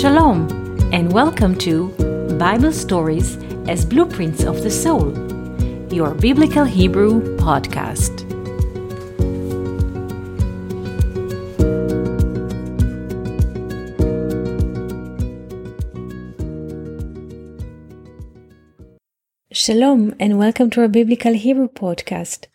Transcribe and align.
Shalom, 0.00 0.48
and 0.94 1.12
welcome 1.12 1.54
to 1.56 1.88
Bible 2.38 2.72
Stories 2.72 3.36
as 3.68 3.84
Blueprints 3.84 4.44
of 4.44 4.62
the 4.62 4.70
Soul, 4.70 5.12
your 5.92 6.14
Biblical 6.14 6.64
Hebrew 6.64 7.36
podcast. 7.36 8.24
Shalom, 19.52 20.14
and 20.18 20.38
welcome 20.38 20.70
to 20.70 20.80
our 20.80 20.88
Biblical 20.88 21.34
Hebrew 21.34 21.68
podcast. 21.68 22.46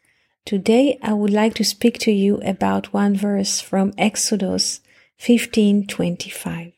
Today 0.46 0.98
I 1.04 1.14
would 1.14 1.32
like 1.32 1.54
to 1.54 1.64
speak 1.64 2.00
to 2.00 2.12
you 2.12 2.38
about 2.38 2.92
one 2.92 3.16
verse 3.16 3.62
from 3.62 3.94
Exodus 4.00 4.82
15:25. 5.20 6.75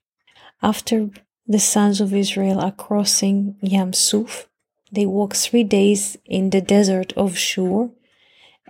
After 0.61 1.11
the 1.47 1.59
sons 1.59 2.01
of 2.01 2.13
Israel 2.13 2.59
are 2.59 2.71
crossing 2.71 3.55
Yam 3.61 3.93
Suf, 3.93 4.49
they 4.91 5.05
walk 5.05 5.35
three 5.35 5.63
days 5.63 6.17
in 6.25 6.49
the 6.49 6.61
desert 6.61 7.13
of 7.13 7.37
Shur, 7.37 7.89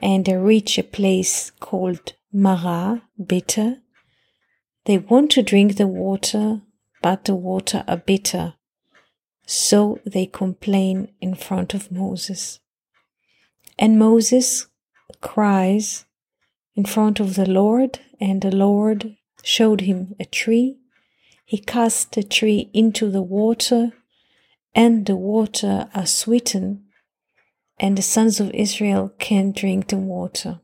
and 0.01 0.25
they 0.25 0.35
reach 0.35 0.77
a 0.77 0.83
place 0.83 1.51
called 1.59 2.13
Marah, 2.33 3.03
bitter. 3.25 3.77
They 4.85 4.97
want 4.97 5.31
to 5.31 5.41
drink 5.41 5.77
the 5.77 5.87
water, 5.87 6.61
but 7.01 7.25
the 7.25 7.35
water 7.35 7.83
are 7.87 7.97
bitter. 7.97 8.55
So 9.45 9.99
they 10.05 10.25
complain 10.25 11.13
in 11.21 11.35
front 11.35 11.73
of 11.73 11.91
Moses. 11.91 12.59
And 13.79 13.97
Moses 13.97 14.67
cries 15.21 16.05
in 16.75 16.85
front 16.85 17.19
of 17.19 17.35
the 17.35 17.49
Lord, 17.49 17.99
and 18.19 18.41
the 18.41 18.55
Lord 18.55 19.15
showed 19.41 19.81
him 19.81 20.15
a 20.19 20.25
tree 20.25 20.77
he 21.47 21.57
cast 21.57 22.11
the 22.11 22.23
tree 22.23 22.69
into 22.73 23.09
the 23.09 23.21
water, 23.21 23.93
and 24.75 25.05
the 25.05 25.15
water 25.15 25.87
are 25.95 26.05
sweetened, 26.05 26.81
and 27.79 27.97
the 27.97 28.01
sons 28.01 28.41
of 28.41 28.51
Israel 28.53 29.13
can 29.17 29.53
drink 29.53 29.87
the 29.87 29.95
water. 29.95 30.59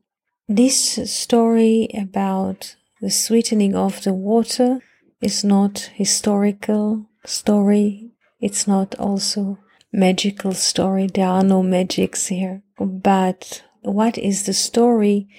This 0.49 0.99
story 1.09 1.88
about 1.97 2.75
the 2.99 3.09
sweetening 3.09 3.75
of 3.77 4.03
the 4.03 4.13
water 4.13 4.81
is 5.22 5.41
not 5.41 5.89
historical 5.94 7.05
story. 7.25 8.11
It's 8.41 8.67
not 8.67 8.94
also 8.95 9.59
magical 9.94 10.52
story. 10.52 11.07
There 11.07 11.29
are 11.29 11.45
no 11.45 11.63
magics 11.63 12.27
here. 12.27 12.61
But 12.77 13.63
what 13.83 14.17
is 14.17 14.44
the 14.44 14.53
story 14.53 15.29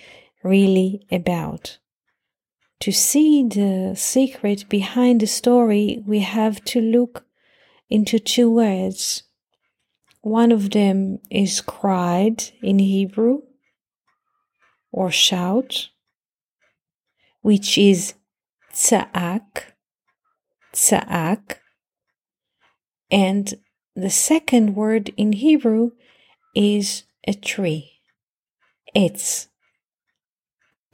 really 0.42 1.06
about? 1.12 1.76
To 2.84 2.92
see 2.92 3.42
the 3.42 3.94
secret 3.96 4.68
behind 4.68 5.22
the 5.22 5.26
story, 5.26 6.02
we 6.06 6.18
have 6.18 6.62
to 6.66 6.82
look 6.82 7.24
into 7.88 8.18
two 8.18 8.50
words. 8.50 9.22
One 10.20 10.52
of 10.52 10.68
them 10.68 11.20
is 11.30 11.62
cried 11.62 12.44
in 12.62 12.78
Hebrew 12.78 13.38
or 14.92 15.10
shout, 15.10 15.88
which 17.40 17.78
is 17.78 18.16
tza'ak, 18.74 19.62
tza'ak. 20.74 21.56
And 23.10 23.54
the 23.96 24.10
second 24.10 24.74
word 24.74 25.10
in 25.16 25.32
Hebrew 25.32 25.92
is 26.54 27.04
a 27.26 27.32
tree. 27.32 27.92
Etz, 28.94 29.48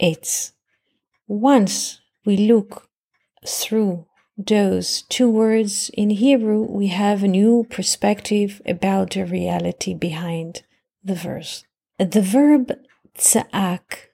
etz. 0.00 0.52
Once 1.31 2.00
we 2.27 2.36
look 2.36 2.89
through 3.47 4.05
those 4.36 5.03
two 5.03 5.31
words 5.31 5.89
in 5.95 6.11
Hebrew, 6.11 6.62
we 6.62 6.89
have 6.89 7.23
a 7.23 7.28
new 7.28 7.64
perspective 7.70 8.61
about 8.67 9.11
the 9.11 9.25
reality 9.25 9.95
behind 9.95 10.64
the 11.05 11.14
verse. 11.14 11.63
The 12.01 12.20
verb 12.20 12.73
tza'ak, 13.17 14.08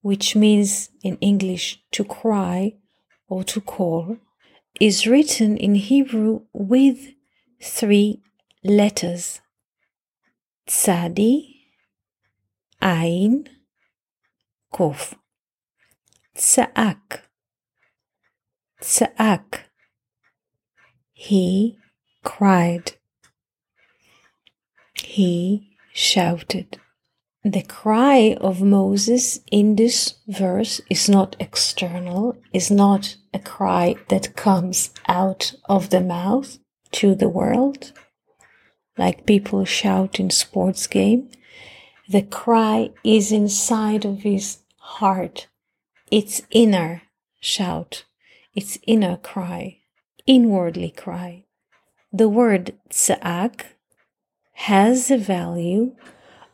which 0.00 0.34
means 0.34 0.88
in 1.02 1.18
English 1.20 1.78
to 1.92 2.04
cry 2.04 2.76
or 3.28 3.44
to 3.44 3.60
call, 3.60 4.16
is 4.80 5.06
written 5.06 5.58
in 5.58 5.74
Hebrew 5.74 6.46
with 6.54 7.12
three 7.62 8.22
letters. 8.64 9.42
Tzadi, 10.66 11.56
Ain, 12.82 13.46
Kof. 14.72 15.16
צעק, 16.35 17.27
צעק. 18.81 19.71
He 21.13 21.77
cried. 22.23 22.93
He 24.95 25.77
shouted. 25.93 26.79
The 27.43 27.61
cry 27.63 28.37
of 28.41 28.61
Moses 28.61 29.39
in 29.51 29.75
this 29.75 30.15
verse 30.27 30.81
is 30.89 31.09
not 31.09 31.35
external, 31.39 32.37
is 32.53 32.71
not 32.71 33.17
a 33.33 33.39
cry 33.39 33.95
that 34.09 34.35
comes 34.35 34.91
out 35.07 35.53
of 35.69 35.89
the 35.89 36.01
mouth 36.01 36.57
to 36.93 37.13
the 37.13 37.29
world, 37.29 37.93
like 38.97 39.25
people 39.25 39.65
shout 39.65 40.19
in 40.19 40.29
sports 40.29 40.87
game. 40.87 41.29
The 42.09 42.23
cry 42.23 42.89
is 43.03 43.31
inside 43.31 44.05
of 44.05 44.21
his 44.21 44.59
heart 44.77 45.47
its 46.10 46.42
inner 46.50 47.02
shout, 47.40 48.04
its 48.54 48.78
inner 48.86 49.16
cry, 49.16 49.78
inwardly 50.26 50.90
cry. 50.90 51.44
The 52.12 52.28
word 52.28 52.74
tza'ak 52.90 53.64
has 54.52 55.10
a 55.10 55.18
value 55.18 55.96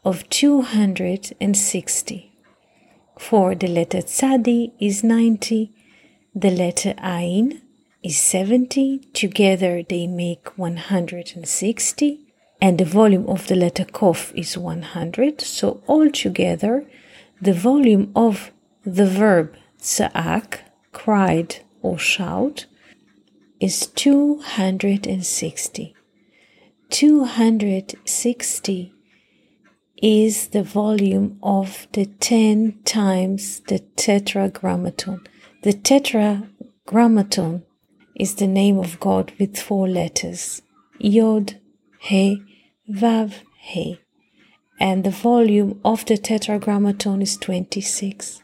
of 0.04 0.28
260. 0.28 2.32
For 3.18 3.54
the 3.54 3.68
letter 3.68 3.98
tzadi 3.98 4.72
is 4.80 5.04
90, 5.04 5.70
the 6.34 6.50
letter 6.50 6.94
ain 7.02 7.62
is 8.02 8.18
70, 8.18 8.98
together 9.12 9.82
they 9.88 10.06
make 10.06 10.58
160, 10.58 12.20
and 12.60 12.78
the 12.78 12.84
volume 12.84 13.28
of 13.28 13.46
the 13.46 13.54
letter 13.54 13.84
kof 13.84 14.32
is 14.34 14.58
100, 14.58 15.40
so 15.40 15.82
altogether 15.86 16.84
the 17.40 17.52
volume 17.52 18.10
of 18.16 18.50
the 18.84 19.06
verb 19.06 19.54
tza'ak, 19.80 20.58
cried 20.92 21.56
or 21.82 21.98
shout, 21.98 22.66
is 23.60 23.86
260. 23.86 25.94
260 26.90 28.92
is 30.02 30.48
the 30.48 30.64
volume 30.64 31.38
of 31.42 31.86
the 31.92 32.06
10 32.06 32.80
times 32.84 33.60
the 33.68 33.78
tetragrammaton. 33.96 35.20
The 35.62 35.72
tetragrammaton 35.72 37.62
is 38.16 38.34
the 38.34 38.48
name 38.48 38.78
of 38.78 38.98
God 38.98 39.32
with 39.38 39.58
four 39.58 39.88
letters 39.88 40.60
Yod, 40.98 41.60
He, 42.00 42.42
Vav, 42.90 43.34
He. 43.60 44.00
And 44.80 45.04
the 45.04 45.10
volume 45.10 45.80
of 45.84 46.04
the 46.06 46.18
tetragrammaton 46.18 47.22
is 47.22 47.36
26 47.36 48.42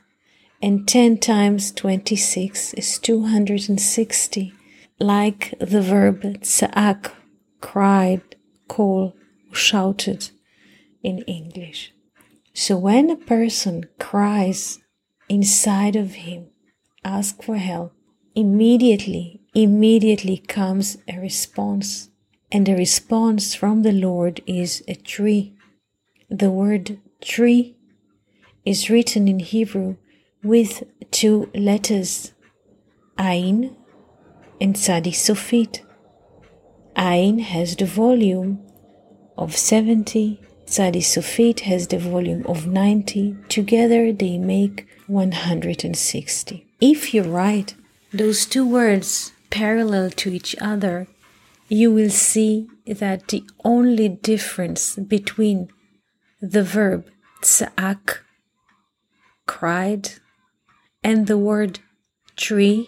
and 0.61 0.89
10 0.89 1.19
times 1.19 1.71
26 1.73 2.75
is 2.75 2.99
260, 2.99 4.53
like 4.99 5.55
the 5.61 5.81
verb 5.81 6.23
tza'ak, 6.23 7.13
cried, 7.61 8.23
called, 8.67 9.13
shouted 9.53 10.31
in 11.03 11.19
English. 11.23 11.93
So 12.53 12.77
when 12.77 13.09
a 13.09 13.17
person 13.17 13.85
cries 13.99 14.81
inside 15.29 15.95
of 15.95 16.15
him, 16.15 16.49
ask 17.05 17.41
for 17.43 17.57
help, 17.57 17.93
immediately, 18.35 19.41
immediately 19.55 20.39
comes 20.39 20.99
a 21.07 21.19
response. 21.21 22.11
And 22.51 22.67
the 22.67 22.75
response 22.75 23.55
from 23.55 23.83
the 23.83 23.93
Lord 23.93 24.41
is 24.47 24.83
a 24.89 24.95
tree. 24.95 25.55
The 26.29 26.51
word 26.51 26.99
tree 27.21 27.77
is 28.65 28.91
written 28.91 29.29
in 29.29 29.39
Hebrew 29.39 29.97
with 30.43 30.85
two 31.11 31.51
letters, 31.55 32.33
Ain 33.19 33.77
and 34.61 34.77
Sadi 34.77 35.13
Sofit. 35.13 35.81
Ain 36.97 37.39
has 37.39 37.77
the 37.77 37.87
volume 37.87 38.65
of 39.37 39.57
70, 39.57 40.41
Sadi 40.67 41.01
Sofit 41.01 41.61
has 41.61 41.87
the 41.89 41.99
volume 41.99 42.45
of 42.47 42.67
90. 42.67 43.37
Together 43.49 44.13
they 44.13 44.37
make 44.37 44.87
160. 45.07 46.67
If 46.81 47.15
you 47.15 47.23
write 47.23 47.75
those 48.13 48.45
two 48.45 48.67
words 48.67 49.33
parallel 49.51 50.11
to 50.11 50.31
each 50.31 50.55
other, 50.61 51.09
you 51.69 51.91
will 51.91 52.11
see 52.11 52.69
that 52.87 53.29
the 53.29 53.45
only 53.65 54.09
difference 54.09 54.97
between 54.97 55.69
the 56.41 56.63
verb 56.63 57.07
tza'ak, 57.43 58.19
cried, 59.47 60.11
and 61.09 61.27
the 61.27 61.39
word 61.39 61.79
tree, 62.37 62.87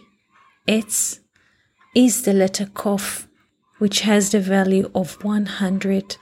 etz, 0.69 1.20
is 1.94 2.22
the 2.25 2.34
letter 2.34 2.67
Kof, 2.67 3.26
which 3.78 4.02
has 4.02 4.31
the 4.31 4.40
value 4.40 4.90
of 4.94 5.25
100, 5.25 6.17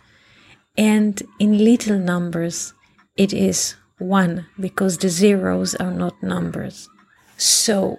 and 0.76 1.20
in 1.40 1.58
little 1.58 1.98
numbers 1.98 2.72
it 3.16 3.32
is 3.32 3.74
1 3.98 4.46
because 4.60 4.98
the 4.98 5.08
zeros 5.08 5.74
are 5.74 5.90
not 5.90 6.22
numbers. 6.22 6.88
So, 7.36 7.98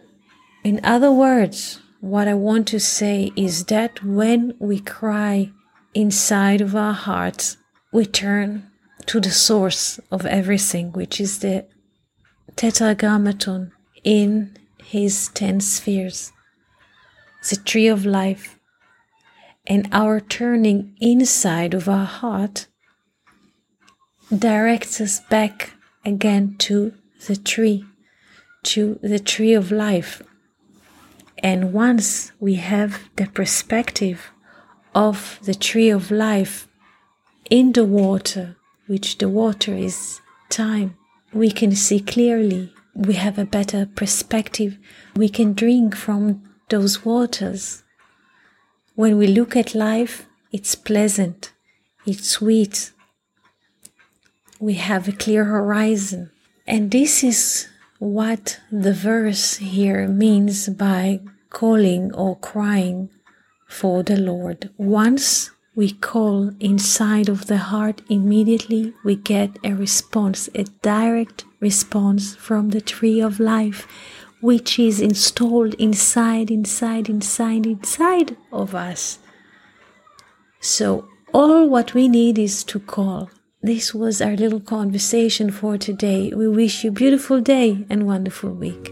in 0.63 0.79
other 0.81 1.11
words, 1.11 1.81
what 1.99 2.29
I 2.29 2.35
want 2.35 2.69
to 2.69 2.79
say 2.79 3.33
is 3.35 3.65
that 3.65 4.01
when 4.01 4.53
we 4.59 4.79
cry 4.79 5.51
inside 5.93 6.61
of 6.61 6.73
our 6.73 6.93
hearts, 6.93 7.57
we 7.91 8.05
turn 8.05 8.71
to 9.07 9.19
the 9.19 9.35
source 9.47 9.99
of 10.09 10.25
everything, 10.25 10.93
which 10.93 11.19
is 11.19 11.39
the 11.39 11.65
tetragrammaton 12.55 13.73
in 14.03 14.57
his 14.83 15.29
ten 15.29 15.59
spheres, 15.59 16.31
the 17.49 17.55
tree 17.55 17.87
of 17.87 18.05
life. 18.05 18.57
And 19.67 19.87
our 19.91 20.19
turning 20.19 20.95
inside 20.99 21.73
of 21.75 21.87
our 21.87 22.05
heart 22.05 22.67
directs 24.35 24.99
us 24.99 25.19
back 25.29 25.73
again 26.03 26.55
to 26.59 26.93
the 27.27 27.35
tree, 27.35 27.85
to 28.63 28.97
the 29.03 29.19
tree 29.19 29.53
of 29.53 29.71
life. 29.71 30.23
And 31.37 31.71
once 31.71 32.31
we 32.39 32.55
have 32.55 33.09
the 33.15 33.27
perspective 33.27 34.31
of 34.95 35.39
the 35.43 35.53
tree 35.53 35.89
of 35.89 36.09
life 36.09 36.67
in 37.49 37.73
the 37.73 37.85
water, 37.85 38.57
which 38.87 39.19
the 39.19 39.29
water 39.29 39.75
is 39.75 40.19
time, 40.49 40.97
we 41.31 41.51
can 41.51 41.75
see 41.75 41.99
clearly. 41.99 42.73
We 42.99 43.13
have 43.13 43.39
a 43.39 43.45
better 43.45 43.85
perspective. 43.85 44.77
We 45.15 45.29
can 45.29 45.53
drink 45.53 45.95
from 45.95 46.43
those 46.67 47.05
waters. 47.05 47.83
When 48.95 49.17
we 49.17 49.25
look 49.25 49.55
at 49.55 49.73
life, 49.73 50.25
it's 50.51 50.75
pleasant, 50.75 51.53
it's 52.05 52.27
sweet. 52.27 52.91
We 54.59 54.73
have 54.73 55.07
a 55.07 55.13
clear 55.13 55.45
horizon. 55.45 56.31
And 56.67 56.91
this 56.91 57.23
is 57.23 57.69
what 57.99 58.59
the 58.69 58.93
verse 58.93 59.55
here 59.55 60.05
means 60.05 60.67
by 60.67 61.21
calling 61.49 62.13
or 62.13 62.35
crying 62.35 63.11
for 63.65 64.03
the 64.03 64.17
Lord. 64.17 64.71
Once 64.75 65.51
we 65.79 65.91
call 65.91 66.51
inside 66.59 67.29
of 67.29 67.47
the 67.47 67.57
heart, 67.57 68.01
immediately 68.09 68.93
we 69.05 69.15
get 69.15 69.57
a 69.63 69.73
response, 69.73 70.49
a 70.53 70.65
direct 70.81 71.45
response 71.61 72.35
from 72.35 72.71
the 72.71 72.81
tree 72.81 73.21
of 73.21 73.39
life, 73.39 73.87
which 74.41 74.77
is 74.77 74.99
installed 74.99 75.73
inside, 75.75 76.51
inside, 76.51 77.07
inside, 77.07 77.65
inside 77.65 78.35
of 78.51 78.75
us. 78.75 79.19
So, 80.59 81.07
all 81.33 81.69
what 81.69 81.93
we 81.93 82.09
need 82.09 82.37
is 82.37 82.65
to 82.65 82.81
call. 82.81 83.29
This 83.61 83.93
was 83.93 84.21
our 84.21 84.35
little 84.35 84.59
conversation 84.59 85.49
for 85.49 85.77
today. 85.77 86.33
We 86.35 86.49
wish 86.49 86.83
you 86.83 86.91
beautiful 86.91 87.39
day 87.39 87.85
and 87.89 88.05
wonderful 88.05 88.49
week. 88.49 88.91